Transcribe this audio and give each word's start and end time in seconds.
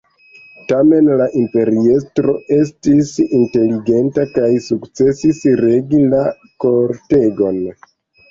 Tamen, 0.69 1.09
la 1.17 1.25
imperiestro 1.41 2.33
estis 2.55 3.11
inteligenta 3.41 4.25
kaj 4.39 4.49
sukcesis 4.69 5.43
regi 5.61 6.01
la 6.15 6.23
kortegon. 6.65 7.63